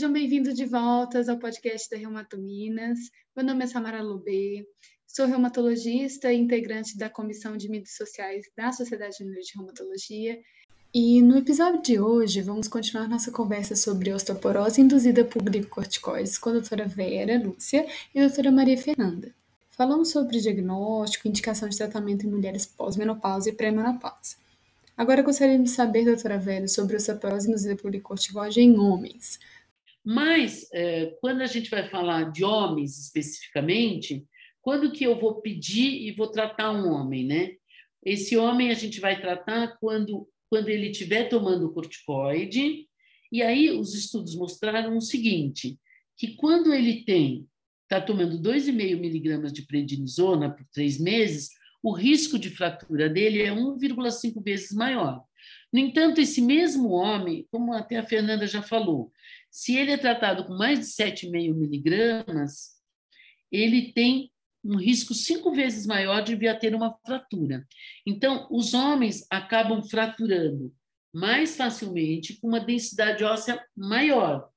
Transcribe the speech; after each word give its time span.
Sejam 0.00 0.14
bem-vindos 0.14 0.54
de 0.54 0.64
volta 0.64 1.22
ao 1.30 1.38
podcast 1.38 1.90
da 1.90 1.98
Reumato 1.98 2.38
Minas. 2.38 2.98
Meu 3.36 3.44
nome 3.44 3.64
é 3.64 3.66
Samara 3.66 4.02
Lubê, 4.02 4.66
sou 5.06 5.26
reumatologista 5.26 6.32
e 6.32 6.38
integrante 6.38 6.96
da 6.96 7.10
Comissão 7.10 7.54
de 7.54 7.68
Mídias 7.68 7.96
Sociais 7.96 8.46
da 8.56 8.72
Sociedade 8.72 9.18
Mineira 9.20 9.42
de 9.42 9.52
Reumatologia. 9.54 10.38
E 10.94 11.20
no 11.20 11.36
episódio 11.36 11.82
de 11.82 12.00
hoje, 12.00 12.40
vamos 12.40 12.66
continuar 12.66 13.10
nossa 13.10 13.30
conversa 13.30 13.76
sobre 13.76 14.10
osteoporose 14.10 14.80
induzida 14.80 15.22
por 15.22 15.42
glicocorticoides 15.42 16.38
com 16.38 16.48
a 16.48 16.52
doutora 16.54 16.86
Vera 16.86 17.38
Lúcia 17.38 17.86
e 18.14 18.20
a 18.20 18.26
doutora 18.26 18.50
Maria 18.50 18.78
Fernanda. 18.78 19.34
Falamos 19.70 20.08
sobre 20.08 20.40
diagnóstico, 20.40 21.28
indicação 21.28 21.68
de 21.68 21.76
tratamento 21.76 22.26
em 22.26 22.30
mulheres 22.30 22.64
pós-menopausa 22.64 23.50
e 23.50 23.52
pré-menopausa. 23.52 24.36
Agora 24.96 25.20
gostaríamos 25.20 25.70
de 25.70 25.76
saber, 25.76 26.06
doutora 26.06 26.38
Vera, 26.38 26.66
sobre 26.68 26.96
osteoporose 26.96 27.48
induzida 27.48 27.76
por 27.76 27.90
glicocorticoide 27.90 28.62
em 28.62 28.78
homens. 28.78 29.38
Mas, 30.04 30.68
é, 30.72 31.14
quando 31.20 31.42
a 31.42 31.46
gente 31.46 31.70
vai 31.70 31.88
falar 31.88 32.30
de 32.30 32.42
homens 32.44 32.98
especificamente, 32.98 34.24
quando 34.62 34.92
que 34.92 35.04
eu 35.04 35.18
vou 35.18 35.40
pedir 35.40 36.06
e 36.06 36.12
vou 36.12 36.28
tratar 36.28 36.70
um 36.70 36.90
homem, 36.90 37.24
né? 37.24 37.52
Esse 38.04 38.36
homem 38.36 38.70
a 38.70 38.74
gente 38.74 39.00
vai 39.00 39.20
tratar 39.20 39.76
quando, 39.78 40.26
quando 40.48 40.68
ele 40.68 40.90
estiver 40.90 41.28
tomando 41.28 41.72
corticoide, 41.72 42.86
e 43.30 43.42
aí 43.42 43.70
os 43.70 43.94
estudos 43.94 44.34
mostraram 44.34 44.96
o 44.96 45.02
seguinte, 45.02 45.78
que 46.16 46.34
quando 46.34 46.72
ele 46.74 47.04
tem, 47.04 47.46
está 47.82 48.00
tomando 48.00 48.40
2,5 48.40 48.98
miligramas 48.98 49.52
de 49.52 49.62
prednisona 49.62 50.50
por 50.50 50.66
três 50.72 50.98
meses, 50.98 51.50
o 51.82 51.92
risco 51.92 52.38
de 52.38 52.50
fratura 52.50 53.08
dele 53.08 53.42
é 53.42 53.50
1,5 53.50 54.42
vezes 54.42 54.72
maior. 54.72 55.24
No 55.72 55.78
entanto, 55.78 56.20
esse 56.20 56.40
mesmo 56.40 56.90
homem, 56.90 57.46
como 57.50 57.72
até 57.72 57.96
a 57.96 58.06
Fernanda 58.06 58.46
já 58.46 58.62
falou, 58.62 59.10
se 59.50 59.76
ele 59.76 59.90
é 59.90 59.96
tratado 59.96 60.44
com 60.46 60.54
mais 60.54 60.78
de 60.80 60.86
7,5 60.86 61.54
miligramas, 61.54 62.70
ele 63.50 63.92
tem 63.92 64.30
um 64.62 64.76
risco 64.76 65.14
cinco 65.14 65.52
vezes 65.52 65.86
maior 65.86 66.22
de 66.22 66.36
vir 66.36 66.48
a 66.48 66.56
ter 66.56 66.74
uma 66.74 66.96
fratura. 67.04 67.66
Então, 68.06 68.46
os 68.50 68.74
homens 68.74 69.26
acabam 69.30 69.82
fraturando 69.82 70.72
mais 71.12 71.56
facilmente 71.56 72.38
com 72.38 72.48
uma 72.48 72.60
densidade 72.60 73.24
óssea 73.24 73.60
maior. 73.76 74.48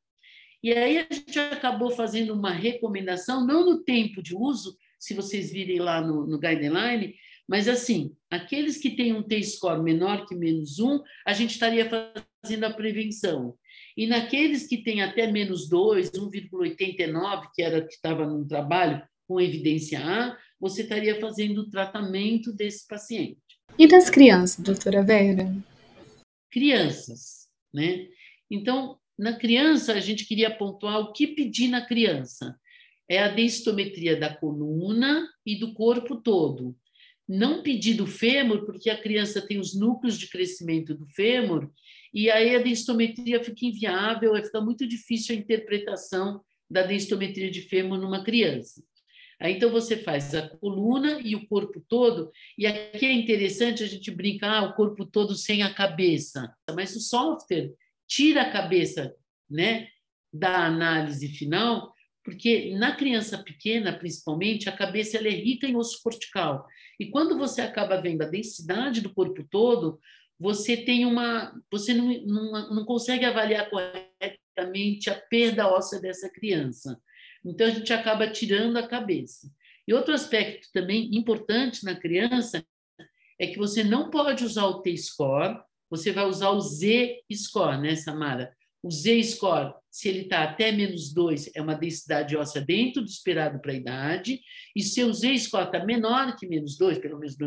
E 0.62 0.72
aí 0.72 1.00
a 1.00 1.14
gente 1.14 1.38
acabou 1.40 1.92
fazendo 1.92 2.34
uma 2.34 2.52
recomendação, 2.52 3.46
não 3.46 3.66
no 3.66 3.84
tempo 3.84 4.22
de 4.22 4.36
uso, 4.36 4.78
se 5.00 5.14
vocês 5.14 5.52
virem 5.52 5.80
lá 5.80 6.00
no, 6.00 6.26
no 6.28 6.40
guideline, 6.40 7.16
mas 7.48 7.68
assim, 7.68 8.16
aqueles 8.30 8.78
que 8.78 8.96
têm 8.96 9.14
um 9.14 9.24
T-score 9.24 9.82
menor 9.82 10.26
que 10.26 10.36
menos 10.36 10.80
um, 10.80 11.02
a 11.26 11.34
gente 11.34 11.52
estaria 11.52 11.90
fazendo 12.44 12.66
a 12.66 12.74
prevenção. 12.74 13.56
E 13.96 14.06
naqueles 14.06 14.68
que 14.68 14.84
têm 14.84 15.02
até 15.02 15.32
menos 15.32 15.70
2, 15.70 16.12
1,89, 16.12 17.48
que 17.56 17.62
era 17.62 17.82
que 17.82 17.94
estava 17.94 18.28
no 18.28 18.46
trabalho 18.46 19.02
com 19.26 19.40
evidência 19.40 20.00
A, 20.06 20.38
você 20.60 20.82
estaria 20.82 21.20
fazendo 21.20 21.62
o 21.62 21.70
tratamento 21.70 22.52
desse 22.52 22.86
paciente. 22.86 23.40
E 23.80 23.88
das 23.88 24.10
crianças, 24.10 24.64
doutora 24.64 25.02
Vera? 25.02 25.56
Crianças, 26.52 27.48
né? 27.74 28.08
Então, 28.52 29.00
na 29.18 29.38
criança, 29.38 29.94
a 29.94 30.00
gente 30.00 30.26
queria 30.26 30.56
pontuar 30.56 31.00
o 31.00 31.14
que 31.14 31.28
pedir 31.28 31.70
na 31.70 31.86
criança. 31.86 32.60
É 33.10 33.20
a 33.20 33.30
densitometria 33.30 34.20
da 34.20 34.36
coluna 34.36 35.28
e 35.46 35.58
do 35.58 35.74
corpo 35.74 36.18
todo. 36.18 36.76
Não 37.28 37.64
pedir 37.64 37.96
do 37.96 38.06
fêmur, 38.06 38.66
porque 38.66 38.90
a 38.90 39.02
criança 39.02 39.42
tem 39.42 39.60
os 39.60 39.74
núcleos 39.74 40.20
de 40.20 40.30
crescimento 40.30 40.94
do 40.94 41.06
fêmur 41.06 41.72
e 42.14 42.30
aí 42.30 42.56
a 42.56 42.62
densitometria 42.62 43.44
fica 43.44 43.66
inviável, 43.66 44.36
fica 44.36 44.62
muito 44.62 44.88
difícil 44.88 45.36
a 45.36 45.40
interpretação 45.40 46.42
da 46.70 46.84
densitometria 46.84 47.50
de 47.50 47.62
fêmur 47.62 47.98
numa 47.98 48.24
criança. 48.24 48.84
Aí, 49.40 49.56
então 49.56 49.70
você 49.72 49.98
faz 49.98 50.34
a 50.36 50.48
coluna 50.48 51.20
e 51.22 51.36
o 51.36 51.48
corpo 51.48 51.84
todo, 51.90 52.32
e 52.58 52.66
aqui 52.66 53.06
é 53.06 53.12
interessante 53.12 53.84
a 53.84 53.88
gente 53.88 54.10
brincar 54.12 54.64
ah, 54.64 54.64
o 54.64 54.74
corpo 54.74 55.06
todo 55.06 55.36
sem 55.36 55.64
a 55.64 55.74
cabeça, 55.74 56.54
mas 56.74 56.96
o 56.96 57.02
software 57.02 57.74
tira 58.08 58.44
a 58.44 58.52
cabeça, 58.52 59.14
né, 59.50 59.88
da 60.32 60.66
análise 60.66 61.28
final, 61.28 61.93
porque 62.24 62.74
na 62.76 62.96
criança 62.96 63.38
pequena, 63.38 63.92
principalmente, 63.98 64.70
a 64.70 64.76
cabeça 64.76 65.18
é 65.18 65.30
rica 65.30 65.68
em 65.68 65.76
osso 65.76 66.02
cortical. 66.02 66.66
E 67.00 67.08
quando 67.08 67.38
você 67.38 67.62
acaba 67.62 68.02
vendo 68.02 68.22
a 68.22 68.28
densidade 68.28 69.02
do 69.02 69.14
corpo 69.14 69.46
todo, 69.50 70.00
você 70.40 70.78
tem 70.78 71.06
uma, 71.06 71.54
você 71.72 71.94
não, 71.94 72.08
não, 72.26 72.76
não 72.76 72.86
consegue 72.86 73.26
avaliar 73.26 73.70
corretamente 73.70 75.10
a 75.10 75.16
perda 75.16 75.68
óssea 75.68 76.00
dessa 76.00 76.30
criança. 76.30 77.00
Então 77.46 77.68
a 77.68 77.72
gente 77.72 77.92
acaba 77.92 78.32
tirando 78.32 78.78
a 78.78 78.88
cabeça. 78.88 79.52
E 79.88 79.94
outro 79.94 80.14
aspecto 80.14 80.70
também 80.74 81.14
importante 81.16 81.84
na 81.84 81.96
criança 81.96 82.66
é 83.38 83.48
que 83.48 83.58
você 83.58 83.84
não 83.84 84.10
pode 84.10 84.46
usar 84.46 84.66
o 84.66 84.82
T-score, 84.82 85.60
você 85.90 86.12
vai 86.12 86.26
usar 86.26 86.52
o 86.52 86.62
Z-score, 86.62 87.82
né, 87.82 87.96
Samara? 87.96 88.56
O 88.84 88.92
Z-score, 88.92 89.74
se 89.90 90.10
ele 90.10 90.24
está 90.24 90.44
até 90.44 90.70
menos 90.72 91.14
2, 91.14 91.52
é 91.56 91.62
uma 91.62 91.74
densidade 91.74 92.36
óssea 92.36 92.62
dentro 92.62 93.02
do 93.02 93.08
esperado 93.08 93.62
para 93.62 93.72
a 93.72 93.76
idade, 93.76 94.42
e 94.76 94.84
se 94.84 95.02
o 95.04 95.14
Z-score 95.14 95.68
está 95.68 95.86
menor 95.86 96.36
que 96.36 96.46
menos 96.46 96.78
2, 96.78 97.00
pelo 97.00 97.18
menos 97.18 97.38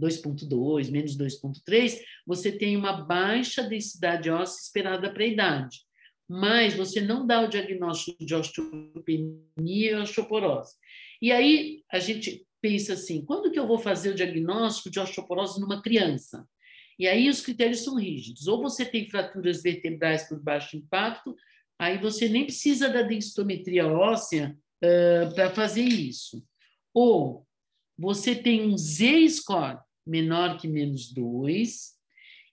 2,2, 0.00 0.90
menos 0.90 1.14
2,3, 1.14 2.00
você 2.26 2.50
tem 2.50 2.78
uma 2.78 3.04
baixa 3.04 3.62
densidade 3.62 4.30
óssea 4.30 4.62
esperada 4.62 5.12
para 5.12 5.22
a 5.22 5.26
idade. 5.26 5.80
Mas 6.28 6.74
você 6.74 7.00
não 7.00 7.26
dá 7.26 7.42
o 7.42 7.48
diagnóstico 7.48 8.24
de 8.24 8.34
osteopenia 8.34 9.38
e 9.58 9.94
osteoporose. 9.94 10.74
E 11.20 11.30
aí 11.30 11.84
a 11.92 11.98
gente 11.98 12.44
pensa 12.60 12.94
assim: 12.94 13.24
quando 13.24 13.50
que 13.50 13.58
eu 13.58 13.66
vou 13.66 13.78
fazer 13.78 14.10
o 14.10 14.14
diagnóstico 14.14 14.90
de 14.90 14.98
osteoporose 14.98 15.60
numa 15.60 15.80
criança? 15.80 16.44
E 16.98 17.06
aí 17.06 17.28
os 17.28 17.40
critérios 17.40 17.84
são 17.84 17.96
rígidos. 17.96 18.46
Ou 18.46 18.62
você 18.62 18.84
tem 18.84 19.08
fraturas 19.08 19.62
vertebrais 19.62 20.28
por 20.28 20.40
baixo 20.40 20.76
impacto, 20.76 21.34
aí 21.78 21.98
você 21.98 22.28
nem 22.28 22.44
precisa 22.44 22.88
da 22.88 23.02
densitometria 23.02 23.86
óssea 23.86 24.56
uh, 24.82 25.34
para 25.34 25.50
fazer 25.50 25.84
isso. 25.84 26.42
Ou 26.94 27.46
você 27.98 28.34
tem 28.34 28.66
um 28.66 28.76
Z-score, 28.76 29.78
menor 30.06 30.58
que 30.58 30.68
menos 30.68 31.12
2, 31.12 31.94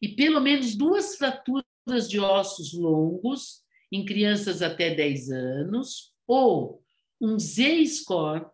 e 0.02 0.10
pelo 0.10 0.42
menos 0.42 0.76
duas 0.76 1.16
fraturas 1.16 2.10
de 2.10 2.20
ossos 2.20 2.74
longos 2.74 3.62
em 3.92 4.06
crianças 4.06 4.62
até 4.62 4.94
10 4.94 5.32
anos, 5.32 6.14
ou 6.28 6.84
um 7.22 7.40
Z-score 7.40 8.46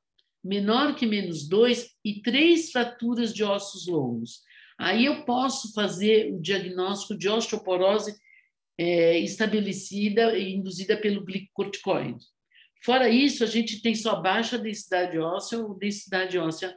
menor 0.44 0.96
que 0.96 1.06
menos 1.06 1.48
2 1.48 1.90
e 2.04 2.22
três 2.22 2.72
fraturas 2.72 3.34
de 3.34 3.44
ossos 3.44 3.88
longos. 3.88 4.42
Aí 4.80 5.06
eu 5.06 5.26
posso 5.26 5.74
fazer 5.74 6.34
o 6.34 6.40
diagnóstico 6.40 7.18
de 7.18 7.28
osteoporose 7.28 8.16
é, 8.78 9.20
estabelecida 9.20 10.38
e 10.38 10.54
induzida 10.54 10.96
pelo 10.96 11.24
glicocorticoide. 11.26 12.26
Fora 12.82 13.10
isso, 13.10 13.44
a 13.44 13.48
gente 13.48 13.82
tem 13.82 13.94
só 13.94 14.22
baixa 14.22 14.58
densidade 14.58 15.20
óssea 15.20 15.60
ou 15.60 15.78
densidade 15.78 16.38
óssea 16.38 16.74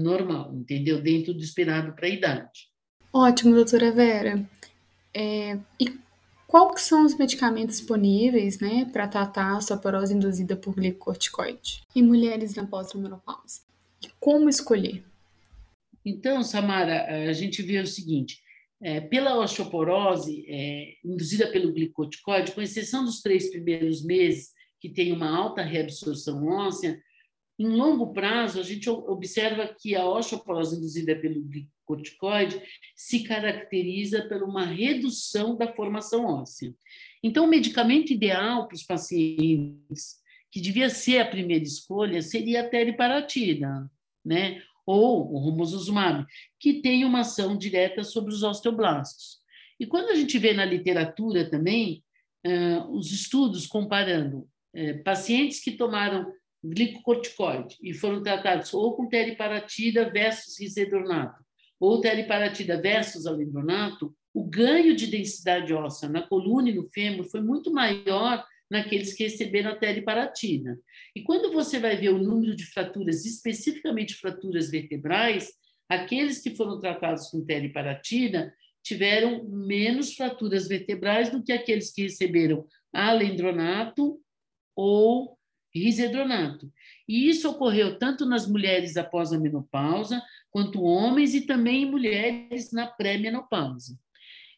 normal, 0.00 0.54
entendeu? 0.54 1.02
Dentro 1.02 1.34
do 1.34 1.42
esperado 1.42 1.92
para 1.92 2.06
a 2.06 2.10
idade. 2.10 2.68
Ótimo, 3.12 3.54
doutora 3.54 3.90
Vera. 3.90 4.48
É, 5.12 5.58
e 5.80 5.98
quais 6.46 6.82
são 6.82 7.04
os 7.04 7.16
medicamentos 7.16 7.78
disponíveis 7.78 8.60
né, 8.60 8.88
para 8.92 9.08
tratar 9.08 9.50
a 9.50 9.58
osteoporose 9.58 10.14
induzida 10.14 10.56
por 10.56 10.74
glicocorticoide 10.74 11.82
em 11.94 12.02
mulheres 12.02 12.54
na 12.54 12.66
pós-menopausa? 12.66 13.62
E 14.02 14.08
como 14.20 14.48
escolher? 14.48 15.02
Então, 16.08 16.42
Samara, 16.42 17.28
a 17.28 17.32
gente 17.34 17.60
vê 17.60 17.78
o 17.80 17.86
seguinte: 17.86 18.40
é, 18.82 19.00
pela 19.00 19.38
osteoporose 19.38 20.44
é, 20.48 20.94
induzida 21.04 21.50
pelo 21.50 21.72
glicocorticoide, 21.72 22.52
com 22.52 22.62
exceção 22.62 23.04
dos 23.04 23.20
três 23.20 23.50
primeiros 23.50 24.02
meses, 24.02 24.52
que 24.80 24.88
tem 24.88 25.12
uma 25.12 25.28
alta 25.28 25.62
reabsorção 25.62 26.46
óssea, 26.46 26.98
em 27.58 27.66
longo 27.66 28.12
prazo, 28.12 28.60
a 28.60 28.62
gente 28.62 28.88
observa 28.88 29.66
que 29.66 29.96
a 29.96 30.08
osteoporose 30.08 30.76
induzida 30.76 31.16
pelo 31.16 31.42
glicocorticoide 31.42 32.62
se 32.94 33.24
caracteriza 33.24 34.22
por 34.28 34.44
uma 34.44 34.64
redução 34.64 35.56
da 35.56 35.70
formação 35.74 36.24
óssea. 36.24 36.72
Então, 37.22 37.44
o 37.44 37.50
medicamento 37.50 38.12
ideal 38.12 38.68
para 38.68 38.76
os 38.76 38.84
pacientes, 38.84 40.22
que 40.52 40.60
devia 40.60 40.88
ser 40.88 41.18
a 41.18 41.28
primeira 41.28 41.64
escolha, 41.64 42.22
seria 42.22 42.60
a 42.60 42.68
teriparatida, 42.68 43.90
né? 44.24 44.62
Ou 44.88 45.30
o 45.34 45.38
romosozumab, 45.38 46.24
que 46.58 46.80
tem 46.80 47.04
uma 47.04 47.20
ação 47.20 47.58
direta 47.58 48.02
sobre 48.02 48.32
os 48.32 48.42
osteoblastos. 48.42 49.36
E 49.78 49.86
quando 49.86 50.08
a 50.08 50.14
gente 50.14 50.38
vê 50.38 50.54
na 50.54 50.64
literatura 50.64 51.50
também, 51.50 52.02
uh, 52.46 52.90
os 52.96 53.12
estudos 53.12 53.66
comparando 53.66 54.48
uh, 54.74 55.04
pacientes 55.04 55.60
que 55.60 55.72
tomaram 55.72 56.32
glicocorticoide 56.64 57.76
e 57.82 57.92
foram 57.92 58.22
tratados 58.22 58.72
ou 58.72 58.96
com 58.96 59.06
teriparatida 59.06 60.10
versus 60.10 60.58
risedronato, 60.58 61.44
ou 61.78 62.00
teriparatida 62.00 62.80
versus 62.80 63.26
alendronato, 63.26 64.16
o 64.32 64.42
ganho 64.42 64.96
de 64.96 65.06
densidade 65.06 65.72
óssea 65.74 66.08
na 66.08 66.22
coluna 66.22 66.70
e 66.70 66.74
no 66.74 66.88
fêmur 66.88 67.26
foi 67.26 67.42
muito 67.42 67.70
maior 67.70 68.42
naqueles 68.70 69.14
que 69.14 69.24
receberam 69.24 69.70
a 69.70 69.76
teleparatina. 69.76 70.78
E 71.14 71.22
quando 71.22 71.52
você 71.52 71.78
vai 71.78 71.96
ver 71.96 72.10
o 72.10 72.18
número 72.18 72.54
de 72.54 72.66
fraturas, 72.66 73.24
especificamente 73.24 74.14
fraturas 74.14 74.70
vertebrais, 74.70 75.52
aqueles 75.88 76.42
que 76.42 76.54
foram 76.54 76.78
tratados 76.78 77.28
com 77.30 77.44
teleparatina 77.44 78.52
tiveram 78.82 79.44
menos 79.44 80.14
fraturas 80.14 80.68
vertebrais 80.68 81.30
do 81.30 81.42
que 81.42 81.52
aqueles 81.52 81.92
que 81.92 82.02
receberam 82.02 82.66
alendronato 82.92 84.20
ou 84.76 85.38
risedronato. 85.74 86.72
E 87.06 87.28
isso 87.28 87.48
ocorreu 87.48 87.98
tanto 87.98 88.24
nas 88.24 88.46
mulheres 88.46 88.96
após 88.96 89.32
a 89.32 89.38
menopausa, 89.38 90.22
quanto 90.50 90.82
homens 90.82 91.34
e 91.34 91.42
também 91.42 91.82
em 91.82 91.90
mulheres 91.90 92.72
na 92.72 92.86
pré-menopausa. 92.86 93.98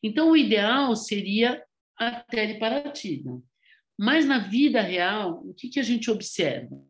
Então, 0.03 0.31
o 0.31 0.37
ideal 0.37 0.95
seria 0.97 1.63
a 1.97 2.21
teleparatina. 2.21 3.43
Mas 4.03 4.25
na 4.25 4.39
vida 4.39 4.81
real, 4.81 5.43
o 5.45 5.53
que, 5.53 5.69
que 5.69 5.79
a 5.79 5.83
gente 5.83 6.11
observa? 6.11 6.83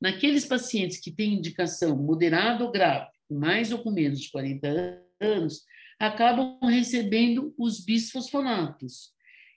Naqueles 0.00 0.46
pacientes 0.46 0.98
que 0.98 1.10
têm 1.10 1.34
indicação 1.34 1.94
moderada 1.94 2.64
ou 2.64 2.72
grave, 2.72 3.10
mais 3.30 3.70
ou 3.70 3.80
com 3.80 3.90
menos 3.90 4.18
de 4.18 4.30
40 4.30 4.98
anos, 5.20 5.60
acabam 6.00 6.58
recebendo 6.62 7.54
os 7.58 7.84
bisfosfonatos. 7.84 9.10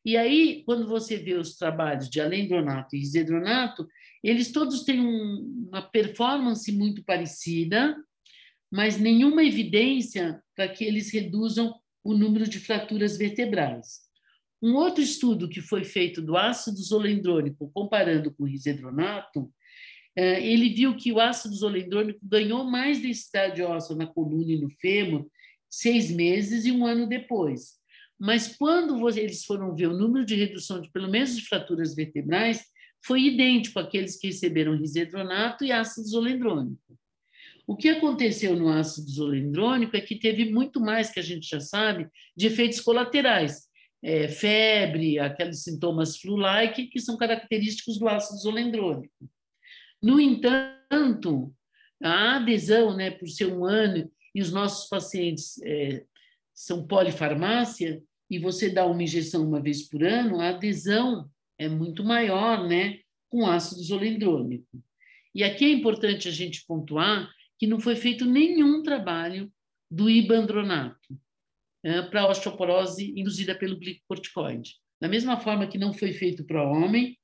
E 0.03 0.17
aí, 0.17 0.63
quando 0.65 0.85
você 0.85 1.15
vê 1.15 1.35
os 1.35 1.55
trabalhos 1.55 2.09
de 2.09 2.19
alendronato 2.19 2.93
e 2.93 2.99
isedronato, 2.99 3.87
eles 4.21 4.51
todos 4.51 4.83
têm 4.83 4.99
um, 4.99 5.69
uma 5.69 5.81
performance 5.81 6.69
muito 6.73 7.05
parecida, 7.05 7.95
mas 8.69 8.99
nenhuma 8.99 9.45
evidência 9.45 10.43
para 10.53 10.67
que 10.67 10.83
eles 10.83 11.09
reduzam 11.09 11.73
o 12.03 12.13
número 12.13 12.49
de 12.49 12.59
fraturas 12.59 13.17
vertebrais. 13.17 14.10
Um 14.61 14.75
outro 14.75 15.01
estudo 15.01 15.49
que 15.49 15.59
foi 15.59 15.83
feito 15.83 16.21
do 16.21 16.37
ácido 16.37 16.77
zolendrônico, 16.77 17.71
comparando 17.73 18.31
com 18.31 18.43
o 18.43 18.47
risedronato, 18.47 19.51
é, 20.15 20.45
ele 20.45 20.69
viu 20.69 20.95
que 20.95 21.11
o 21.11 21.19
ácido 21.19 21.55
zolendrônico 21.55 22.19
ganhou 22.21 22.63
mais 22.63 22.99
densidade 23.01 23.61
óssea 23.61 23.95
na 23.95 24.05
coluna 24.05 24.51
e 24.51 24.59
no 24.59 24.69
fêmur 24.69 25.25
seis 25.69 26.11
meses 26.11 26.65
e 26.65 26.71
um 26.71 26.85
ano 26.85 27.07
depois. 27.07 27.79
Mas 28.19 28.55
quando 28.55 29.09
eles 29.17 29.45
foram 29.45 29.73
ver 29.73 29.87
o 29.87 29.97
número 29.97 30.25
de 30.25 30.35
redução 30.35 30.79
de 30.79 30.91
pelo 30.91 31.09
menos 31.09 31.35
de 31.35 31.43
fraturas 31.43 31.95
vertebrais, 31.95 32.63
foi 33.03 33.23
idêntico 33.23 33.79
àqueles 33.79 34.17
que 34.17 34.27
receberam 34.27 34.77
risedronato 34.77 35.63
e 35.63 35.71
ácido 35.71 36.07
zolendrônico. 36.07 36.99
O 37.65 37.75
que 37.75 37.89
aconteceu 37.89 38.55
no 38.55 38.69
ácido 38.69 39.09
zolendrônico 39.09 39.95
é 39.95 40.01
que 40.01 40.19
teve 40.19 40.51
muito 40.51 40.79
mais, 40.79 41.09
que 41.09 41.19
a 41.19 41.23
gente 41.23 41.47
já 41.49 41.59
sabe, 41.59 42.07
de 42.35 42.47
efeitos 42.47 42.81
colaterais, 42.81 43.67
é, 44.03 44.27
febre, 44.27 45.19
aqueles 45.19 45.63
sintomas 45.63 46.17
flu-like 46.17 46.87
que 46.87 46.99
são 46.99 47.17
característicos 47.17 47.99
do 47.99 48.07
ácido 48.07 48.39
zolendrônico. 48.39 49.13
No 50.01 50.19
entanto, 50.19 51.53
a 52.01 52.37
adesão, 52.37 52.95
né, 52.95 53.11
por 53.11 53.27
ser 53.27 53.53
um 53.53 53.63
ano 53.63 54.11
e 54.33 54.41
os 54.41 54.51
nossos 54.51 54.89
pacientes 54.89 55.61
é, 55.63 56.03
são 56.53 56.87
polifarmácia 56.87 58.01
e 58.29 58.39
você 58.39 58.69
dá 58.69 58.85
uma 58.85 59.03
injeção 59.03 59.45
uma 59.45 59.61
vez 59.61 59.87
por 59.87 60.03
ano, 60.03 60.39
a 60.39 60.49
adesão 60.49 61.29
é 61.57 61.67
muito 61.67 62.03
maior, 62.03 62.67
né, 62.67 62.99
com 63.29 63.45
ácido 63.45 63.83
zolendrônico. 63.83 64.83
E 65.35 65.43
aqui 65.43 65.65
é 65.65 65.71
importante 65.71 66.27
a 66.27 66.31
gente 66.31 66.65
pontuar 66.65 67.29
que 67.59 67.67
não 67.67 67.79
foi 67.79 67.95
feito 67.95 68.25
nenhum 68.25 68.81
trabalho 68.81 69.51
do 69.89 70.09
ibandronato 70.09 71.19
é, 71.83 72.01
para 72.03 72.27
osteoporose 72.27 73.13
induzida 73.15 73.55
pelo 73.55 73.77
glicocorticoide. 73.77 74.75
Da 74.99 75.07
mesma 75.07 75.37
forma 75.39 75.67
que 75.67 75.77
não 75.77 75.93
foi 75.93 76.13
feito 76.13 76.45
para 76.45 76.63
homem, 76.63 77.17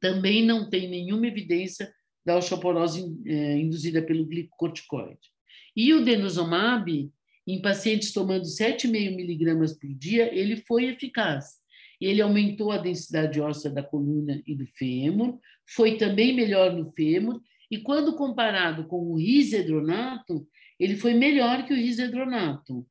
também 0.00 0.44
não 0.44 0.68
tem 0.68 0.88
nenhuma 0.88 1.26
evidência 1.26 1.92
da 2.24 2.36
osteoporose 2.36 3.04
é, 3.26 3.58
induzida 3.58 4.02
pelo 4.02 4.26
glicocorticoide. 4.26 5.30
E 5.76 5.92
o 5.92 6.04
denosumab, 6.04 7.10
em 7.46 7.62
pacientes 7.62 8.12
tomando 8.12 8.44
7,5 8.44 9.14
miligramas 9.14 9.78
por 9.78 9.92
dia, 9.94 10.32
ele 10.34 10.56
foi 10.56 10.86
eficaz. 10.86 11.60
Ele 12.00 12.20
aumentou 12.20 12.72
a 12.72 12.78
densidade 12.78 13.40
óssea 13.40 13.70
da 13.70 13.82
coluna 13.82 14.42
e 14.46 14.54
do 14.54 14.66
fêmur, 14.66 15.38
foi 15.68 15.96
também 15.96 16.34
melhor 16.34 16.72
no 16.72 16.90
fêmur, 16.92 17.40
e 17.70 17.78
quando 17.78 18.16
comparado 18.16 18.86
com 18.86 18.98
o 18.98 19.16
risedronato, 19.16 20.46
ele 20.78 20.96
foi 20.96 21.14
melhor 21.14 21.64
que 21.64 21.72
o 21.72 21.76
risedronato. 21.76 22.86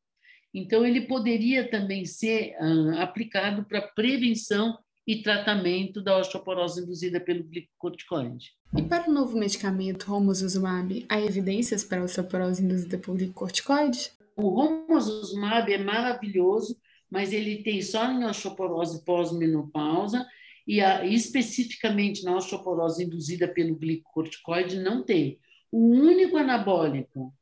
Então, 0.54 0.86
ele 0.86 1.02
poderia 1.02 1.70
também 1.70 2.06
ser 2.06 2.56
ah, 2.60 3.04
aplicado 3.04 3.64
para 3.64 3.82
prevenção 3.82 4.78
e 5.08 5.22
tratamento 5.22 6.02
da 6.02 6.18
osteoporose 6.18 6.82
induzida 6.82 7.20
pelo 7.20 7.44
glicocorticoide. 7.44 8.54
E 8.78 8.82
para 8.84 9.10
o 9.10 9.14
novo 9.14 9.38
medicamento 9.38 10.06
romosozumab, 10.06 11.06
há 11.10 11.20
evidências 11.20 11.84
para 11.84 12.02
a 12.02 12.04
osteoporose 12.04 12.64
induzida 12.64 12.98
por 12.98 13.16
glicocorticoide? 13.16 14.12
O 14.36 14.50
romosozumab 14.50 15.72
é 15.72 15.78
maravilhoso, 15.78 16.78
mas 17.10 17.34
ele 17.34 17.64
tem 17.64 17.82
só 17.82 18.10
em 18.12 18.24
osteoporose 18.24 19.04
pós-menopausa 19.04 20.26
e 20.66 20.80
a, 20.80 21.06
especificamente 21.06 22.24
na 22.24 22.38
osteoporose 22.38 23.04
induzida 23.04 23.48
pelo 23.48 23.76
glicocorticoide 23.76 24.80
não 24.80 25.04
tem. 25.04 25.40
O 25.72 25.90
único 25.90 26.38
anabólico 26.38 27.34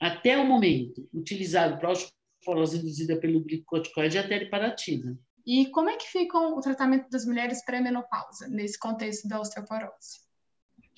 até 0.00 0.38
o 0.38 0.46
momento 0.46 1.08
utilizado 1.12 1.78
para 1.78 1.90
osteoporose 2.46 2.78
induzida 2.78 3.16
pelo 3.16 3.40
glicocorticoide 3.40 4.18
é 4.18 4.20
a 4.20 4.28
teriparatida. 4.28 5.18
E 5.44 5.66
como 5.66 5.90
é 5.90 5.96
que 5.96 6.06
fica 6.06 6.38
o 6.38 6.60
tratamento 6.60 7.08
das 7.10 7.24
mulheres 7.24 7.64
pré-menopausa 7.64 8.48
nesse 8.48 8.78
contexto 8.78 9.28
da 9.28 9.40
osteoporose? 9.40 10.24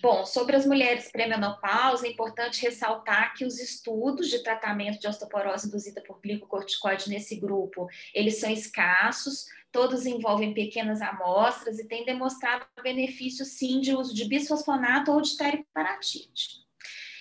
Bom, 0.01 0.25
sobre 0.25 0.55
as 0.55 0.65
mulheres 0.65 1.11
pré-menopausa, 1.11 2.07
é 2.07 2.11
importante 2.11 2.63
ressaltar 2.63 3.35
que 3.35 3.45
os 3.45 3.59
estudos 3.59 4.29
de 4.29 4.43
tratamento 4.43 5.01
de 5.01 5.09
osteoporose 5.09 5.67
induzida 5.67 6.01
por 6.03 6.21
glicocorticoide 6.21 7.11
nesse 7.11 7.37
grupo, 7.37 7.89
eles 8.15 8.39
são 8.39 8.49
escassos, 8.49 9.47
todos 9.73 10.07
envolvem 10.07 10.55
pequenas 10.55 11.03
amostras 11.03 11.79
e 11.81 11.89
têm 11.89 12.05
demonstrado 12.05 12.65
benefícios 12.81 13.49
sim 13.49 13.81
de 13.81 13.95
uso 13.95 14.15
de 14.15 14.27
bisfosfonato 14.27 15.11
ou 15.11 15.21
de 15.21 15.37
teriparatide 15.37 16.68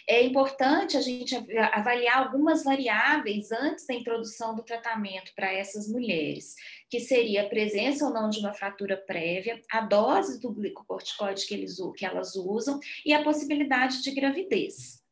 é 0.08 0.24
importante 0.24 0.96
a 0.96 1.02
gente 1.02 1.36
avaliar 1.74 2.20
algumas 2.20 2.64
variáveis 2.64 3.52
antes 3.52 3.86
da 3.86 3.94
introdução 3.94 4.56
do 4.56 4.64
tratamento 4.64 5.34
para 5.36 5.52
essas 5.52 5.88
mulheres, 5.90 6.56
que 6.90 7.02
seria 7.02 7.44
a 7.44 7.50
presença 7.50 8.06
ou 8.06 8.14
não 8.14 8.30
de 8.30 8.40
uma 8.40 8.54
fratura 8.54 8.96
prévia, 8.96 9.62
a 9.70 9.82
dose 9.82 10.40
do 10.40 10.52
glicocorticoide 10.52 11.46
que, 11.46 11.54
eles, 11.54 11.78
que 11.98 12.06
elas 12.06 12.36
usam 12.36 12.80
e 13.06 13.14
a 13.14 13.22
possibilidade 13.22 14.02
de 14.02 14.12
gravidez. 14.12 15.06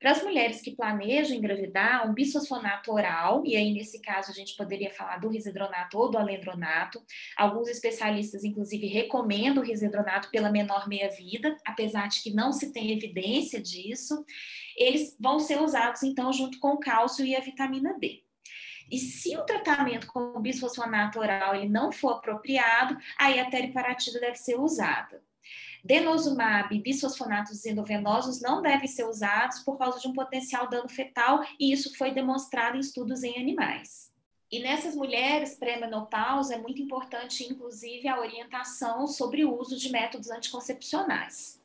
Para 0.00 0.12
as 0.12 0.22
mulheres 0.22 0.62
que 0.62 0.74
planejam 0.74 1.36
engravidar, 1.36 2.08
um 2.08 2.14
bisfosfonato 2.14 2.90
oral, 2.90 3.42
e 3.44 3.54
aí 3.54 3.70
nesse 3.70 4.00
caso 4.00 4.30
a 4.30 4.34
gente 4.34 4.56
poderia 4.56 4.90
falar 4.90 5.18
do 5.18 5.28
risedronato 5.28 5.98
ou 5.98 6.10
do 6.10 6.16
alendronato. 6.16 7.02
Alguns 7.36 7.68
especialistas, 7.68 8.42
inclusive, 8.42 8.86
recomendam 8.86 9.62
o 9.62 9.66
risedronato 9.66 10.30
pela 10.30 10.50
menor 10.50 10.88
meia-vida, 10.88 11.54
apesar 11.66 12.08
de 12.08 12.22
que 12.22 12.32
não 12.32 12.50
se 12.50 12.72
tem 12.72 12.92
evidência 12.92 13.60
disso. 13.60 14.24
Eles 14.74 15.14
vão 15.20 15.38
ser 15.38 15.60
usados, 15.60 16.02
então, 16.02 16.32
junto 16.32 16.58
com 16.58 16.68
o 16.68 16.80
cálcio 16.80 17.26
e 17.26 17.36
a 17.36 17.40
vitamina 17.40 17.92
D. 17.98 18.24
E 18.90 18.98
se 18.98 19.36
o 19.36 19.44
tratamento 19.44 20.06
com 20.06 20.40
bisfosfonato 20.40 21.20
oral 21.20 21.54
ele 21.54 21.68
não 21.68 21.92
for 21.92 22.12
apropriado, 22.14 22.96
aí 23.18 23.38
a 23.38 23.50
teriparatida 23.50 24.18
deve 24.18 24.36
ser 24.36 24.58
usada. 24.58 25.22
Denosumab 25.84 26.74
e 26.74 26.80
bisfosfonatos 26.80 27.64
endovenosos 27.64 28.40
não 28.40 28.60
devem 28.60 28.86
ser 28.86 29.04
usados 29.04 29.60
por 29.60 29.78
causa 29.78 29.98
de 29.98 30.08
um 30.08 30.12
potencial 30.12 30.68
dano 30.68 30.88
fetal, 30.88 31.44
e 31.58 31.72
isso 31.72 31.96
foi 31.96 32.12
demonstrado 32.12 32.76
em 32.76 32.80
estudos 32.80 33.22
em 33.22 33.38
animais. 33.38 34.10
E 34.50 34.58
nessas 34.58 34.96
mulheres 34.96 35.54
pré-menopausa 35.54 36.54
é 36.54 36.58
muito 36.58 36.82
importante, 36.82 37.44
inclusive, 37.44 38.08
a 38.08 38.18
orientação 38.18 39.06
sobre 39.06 39.44
o 39.44 39.56
uso 39.56 39.76
de 39.76 39.90
métodos 39.90 40.28
anticoncepcionais. 40.30 41.60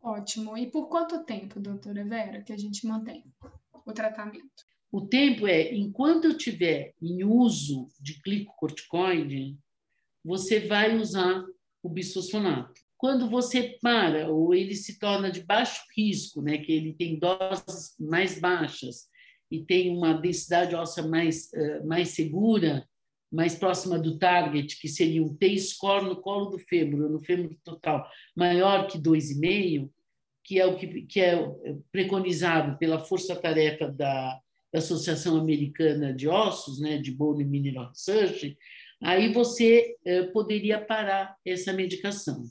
Ótimo. 0.00 0.56
E 0.56 0.70
por 0.70 0.88
quanto 0.88 1.24
tempo, 1.24 1.58
doutora 1.58 2.04
Vera, 2.04 2.40
que 2.42 2.52
a 2.52 2.56
gente 2.56 2.86
mantém 2.86 3.24
o 3.84 3.92
tratamento? 3.92 4.64
O 4.90 5.00
tempo 5.00 5.46
é, 5.46 5.74
enquanto 5.74 6.26
eu 6.26 6.38
tiver 6.38 6.94
em 7.02 7.24
uso 7.24 7.88
de 8.00 8.14
glicocorticoide, 8.22 9.58
você 10.24 10.60
vai 10.60 10.96
usar 10.96 11.44
o 11.82 11.88
bisfosfonato. 11.88 12.80
Quando 12.98 13.30
você 13.30 13.78
para, 13.80 14.28
ou 14.28 14.52
ele 14.52 14.74
se 14.74 14.98
torna 14.98 15.30
de 15.30 15.44
baixo 15.44 15.82
risco, 15.96 16.42
né, 16.42 16.58
que 16.58 16.72
ele 16.72 16.92
tem 16.92 17.16
doses 17.18 17.94
mais 17.98 18.40
baixas 18.40 19.06
e 19.50 19.64
tem 19.64 19.96
uma 19.96 20.14
densidade 20.14 20.74
óssea 20.74 21.06
mais, 21.06 21.48
uh, 21.54 21.86
mais 21.86 22.08
segura, 22.08 22.84
mais 23.30 23.54
próxima 23.54 23.98
do 23.98 24.18
target, 24.18 24.80
que 24.80 24.88
seria 24.88 25.22
um 25.22 25.34
T-score 25.34 26.06
no 26.06 26.20
colo 26.20 26.50
do 26.50 26.58
fêmur, 26.58 27.08
no 27.08 27.20
fêmur 27.20 27.54
total, 27.62 28.04
maior 28.34 28.88
que 28.88 28.98
2,5, 28.98 29.88
que 30.42 30.58
é 30.58 30.66
o 30.66 30.76
que, 30.76 31.02
que 31.02 31.20
é 31.20 31.36
preconizado 31.92 32.78
pela 32.78 32.98
força-tarefa 32.98 33.92
da, 33.92 34.40
da 34.72 34.78
Associação 34.78 35.36
Americana 35.38 36.12
de 36.12 36.26
Ossos, 36.26 36.80
né, 36.80 36.98
de 36.98 37.12
Bone 37.12 37.44
Mineral 37.44 37.88
Research, 37.90 38.56
aí 39.02 39.32
você 39.32 39.94
eh, 40.04 40.24
poderia 40.24 40.80
parar 40.80 41.36
essa 41.44 41.72
medicação. 41.72 42.42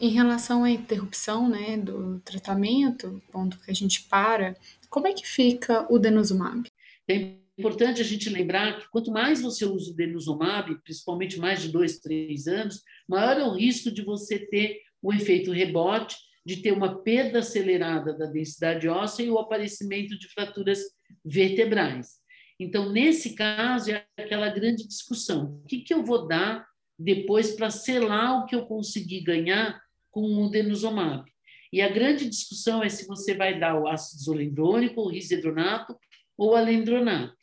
Em 0.00 0.10
relação 0.10 0.62
à 0.62 0.70
interrupção 0.70 1.48
né, 1.48 1.76
do 1.76 2.20
tratamento, 2.20 3.20
ponto 3.32 3.58
que 3.58 3.70
a 3.70 3.74
gente 3.74 4.04
para, 4.04 4.56
como 4.88 5.08
é 5.08 5.12
que 5.12 5.26
fica 5.26 5.86
o 5.92 5.98
denosumab? 5.98 6.68
É 7.08 7.34
importante 7.58 8.00
a 8.00 8.04
gente 8.04 8.30
lembrar 8.30 8.78
que 8.78 8.88
quanto 8.90 9.10
mais 9.10 9.42
você 9.42 9.64
usa 9.64 9.90
o 9.90 9.94
denosumab, 9.94 10.72
principalmente 10.82 11.38
mais 11.40 11.62
de 11.62 11.68
dois, 11.68 11.98
três 11.98 12.46
anos, 12.46 12.82
maior 13.08 13.40
é 13.40 13.44
o 13.44 13.54
risco 13.54 13.90
de 13.90 14.02
você 14.02 14.38
ter 14.38 14.80
o 15.02 15.12
efeito 15.12 15.50
rebote, 15.50 16.16
de 16.46 16.58
ter 16.58 16.72
uma 16.72 17.02
perda 17.02 17.40
acelerada 17.40 18.16
da 18.16 18.26
densidade 18.26 18.88
óssea 18.88 19.24
e 19.24 19.30
o 19.30 19.38
aparecimento 19.38 20.16
de 20.16 20.28
fraturas 20.28 20.80
vertebrais. 21.24 22.18
Então, 22.60 22.90
nesse 22.92 23.34
caso, 23.34 23.90
é 23.90 24.06
aquela 24.16 24.48
grande 24.48 24.86
discussão: 24.86 25.60
o 25.64 25.66
que, 25.66 25.80
que 25.80 25.92
eu 25.92 26.04
vou 26.04 26.26
dar 26.26 26.66
depois 26.98 27.52
para 27.52 27.70
selar 27.70 28.40
o 28.40 28.46
que 28.46 28.54
eu 28.54 28.64
consegui 28.66 29.20
ganhar 29.20 29.80
com 30.10 30.44
o 30.44 30.48
denosumab? 30.50 31.30
E 31.72 31.80
a 31.82 31.88
grande 31.88 32.28
discussão 32.28 32.82
é 32.82 32.88
se 32.88 33.06
você 33.06 33.34
vai 33.34 33.58
dar 33.58 33.80
o 33.80 33.86
ácido 33.86 34.22
zolendrônico, 34.22 35.02
o 35.02 35.08
risedronato 35.08 35.96
ou 36.36 36.52
o 36.52 36.54
alendronato. 36.56 37.36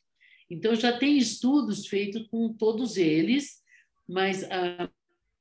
Então, 0.50 0.76
já 0.76 0.98
tem 0.98 1.18
estudos 1.18 1.88
feitos 1.88 2.28
com 2.28 2.54
todos 2.54 2.98
eles, 2.98 3.62
mas 4.08 4.44
a 4.44 4.90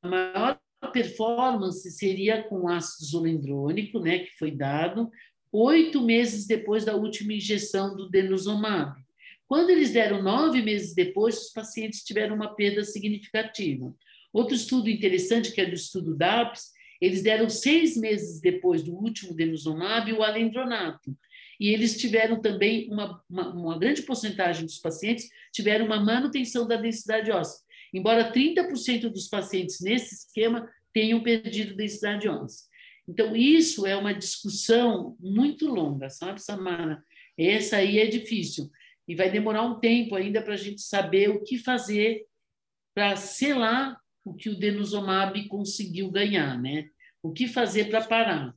maior 0.02 0.60
performance 0.92 1.90
seria 1.92 2.42
com 2.42 2.68
ácido 2.68 3.06
zolendrônico, 3.06 3.98
né, 4.00 4.20
que 4.20 4.36
foi 4.38 4.50
dado 4.50 5.10
oito 5.50 6.02
meses 6.02 6.46
depois 6.46 6.84
da 6.84 6.96
última 6.96 7.32
injeção 7.32 7.96
do 7.96 8.08
denosumab. 8.08 9.00
Quando 9.46 9.70
eles 9.70 9.92
deram 9.92 10.22
nove 10.22 10.60
meses 10.62 10.94
depois, 10.94 11.38
os 11.38 11.52
pacientes 11.52 12.02
tiveram 12.02 12.34
uma 12.34 12.54
perda 12.54 12.82
significativa. 12.82 13.94
Outro 14.32 14.54
estudo 14.54 14.90
interessante, 14.90 15.52
que 15.52 15.60
é 15.60 15.66
do 15.66 15.74
estudo 15.74 16.16
DAPS, 16.16 16.72
eles 17.00 17.22
deram 17.22 17.48
seis 17.48 17.96
meses 17.96 18.40
depois 18.40 18.82
do 18.82 18.94
último 18.94 19.34
denosumab 19.34 20.12
o 20.12 20.22
alendronato. 20.22 21.16
E 21.60 21.68
eles 21.68 21.96
tiveram 21.96 22.40
também 22.40 22.88
uma, 22.90 23.22
uma, 23.28 23.54
uma 23.54 23.78
grande 23.78 24.02
porcentagem 24.02 24.64
dos 24.64 24.78
pacientes 24.78 25.28
tiveram 25.52 25.86
uma 25.86 26.02
manutenção 26.02 26.66
da 26.66 26.76
densidade 26.76 27.30
óssea. 27.30 27.62
Embora 27.92 28.32
30% 28.32 29.08
dos 29.08 29.28
pacientes 29.28 29.80
nesse 29.80 30.14
esquema 30.14 30.68
tenham 30.92 31.22
perdido 31.22 31.76
densidade 31.76 32.28
óssea. 32.28 32.66
Então, 33.06 33.36
isso 33.36 33.86
é 33.86 33.94
uma 33.96 34.14
discussão 34.14 35.16
muito 35.20 35.66
longa, 35.66 36.08
sabe, 36.08 36.42
Samara? 36.42 37.02
Essa 37.38 37.76
aí 37.76 37.98
é 37.98 38.06
difícil. 38.06 38.70
E 39.06 39.14
vai 39.14 39.30
demorar 39.30 39.62
um 39.62 39.78
tempo 39.78 40.14
ainda 40.14 40.40
para 40.40 40.54
a 40.54 40.58
gente 40.58 40.80
saber 40.80 41.28
o 41.28 41.42
que 41.42 41.58
fazer 41.58 42.24
para 42.94 43.16
selar 43.16 43.98
o 44.24 44.34
que 44.34 44.48
o 44.48 44.58
denosumab 44.58 45.46
conseguiu 45.48 46.10
ganhar, 46.10 46.60
né? 46.60 46.88
O 47.22 47.32
que 47.32 47.46
fazer 47.46 47.90
para 47.90 48.04
parar. 48.04 48.54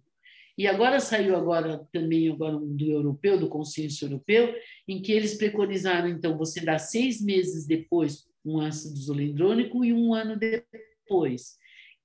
E 0.58 0.66
agora 0.66 1.00
saiu 1.00 1.36
agora 1.36 1.86
também 1.92 2.32
agora 2.32 2.58
do 2.58 2.86
europeu, 2.86 3.40
do 3.40 3.48
consenso 3.48 4.06
europeu, 4.06 4.56
em 4.88 5.02
que 5.02 5.12
eles 5.12 5.36
preconizaram 5.36 6.08
então 6.08 6.38
você 6.38 6.62
dar 6.62 6.80
seis 6.80 7.22
meses 7.22 7.68
depois 7.68 8.26
um 8.44 8.62
ácido 8.62 8.98
zolendrônico 8.98 9.84
e 9.84 9.94
um 9.94 10.14
ano 10.14 10.38
depois. 10.38 11.58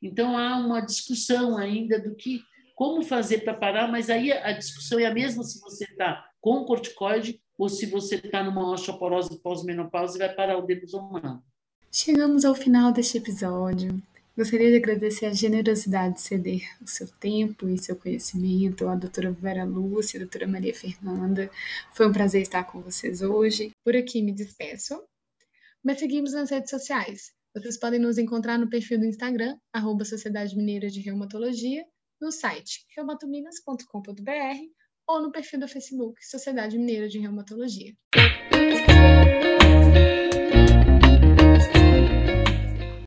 Então 0.02 0.36
há 0.36 0.58
uma 0.58 0.80
discussão 0.80 1.56
ainda 1.56 2.00
do 2.00 2.14
que 2.14 2.42
como 2.74 3.02
fazer 3.02 3.38
para 3.44 3.54
parar, 3.54 3.86
mas 3.86 4.10
aí 4.10 4.32
a 4.32 4.52
discussão 4.52 4.98
é 4.98 5.06
a 5.06 5.14
mesma 5.14 5.44
se 5.44 5.60
você 5.60 5.84
está 5.84 6.28
com 6.40 6.64
corticoide 6.64 7.40
ou 7.56 7.68
se 7.68 7.86
você 7.86 8.16
está 8.16 8.42
numa 8.42 8.72
osteoporose 8.72 9.40
pós-menopausa 9.40 10.16
e 10.16 10.18
vai 10.18 10.34
parar 10.34 10.58
o 10.58 10.66
denosumab. 10.66 11.40
Chegamos 11.94 12.46
ao 12.46 12.54
final 12.54 12.90
deste 12.90 13.18
episódio. 13.18 14.02
Gostaria 14.34 14.70
de 14.70 14.76
agradecer 14.76 15.26
a 15.26 15.34
generosidade 15.34 16.14
de 16.14 16.22
ceder 16.22 16.62
o 16.80 16.86
seu 16.88 17.06
tempo 17.06 17.68
e 17.68 17.76
seu 17.76 17.94
conhecimento 17.94 18.88
à 18.88 18.94
doutora 18.94 19.30
Vera 19.30 19.62
Lúcia, 19.62 20.16
à 20.16 20.20
doutora 20.22 20.48
Maria 20.48 20.74
Fernanda. 20.74 21.50
Foi 21.92 22.08
um 22.08 22.12
prazer 22.12 22.40
estar 22.40 22.64
com 22.64 22.80
vocês 22.80 23.20
hoje. 23.20 23.72
Por 23.84 23.94
aqui 23.94 24.22
me 24.22 24.32
despeço, 24.32 25.02
mas 25.84 25.98
seguimos 25.98 26.32
nas 26.32 26.50
redes 26.50 26.70
sociais. 26.70 27.30
Vocês 27.54 27.78
podem 27.78 28.00
nos 28.00 28.16
encontrar 28.16 28.58
no 28.58 28.70
perfil 28.70 28.98
do 28.98 29.04
Instagram, 29.04 29.58
arroba 29.70 30.06
Sociedade 30.06 30.56
Mineira 30.56 30.88
de 30.88 31.02
Reumatologia, 31.02 31.84
no 32.18 32.32
site 32.32 32.86
reumatominas.com.br 32.96 34.58
ou 35.06 35.20
no 35.20 35.30
perfil 35.30 35.60
do 35.60 35.68
Facebook 35.68 36.24
Sociedade 36.24 36.78
Mineira 36.78 37.06
de 37.06 37.18
Reumatologia. 37.18 37.92